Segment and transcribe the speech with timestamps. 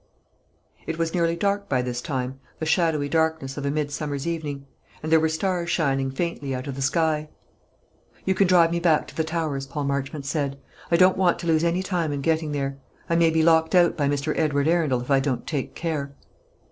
[0.87, 4.65] It was nearly dark by this time, the shadowy darkness of a midsummer's evening;
[5.03, 7.29] and there were stars shining faintly out of the sky.
[8.25, 10.57] "You can drive me back to the Towers," Paul Marchmont said.
[10.89, 12.79] "I don't want to lose any time in getting there;
[13.11, 14.33] I may be locked out by Mr.
[14.39, 16.15] Edward Arundel if I don't take care."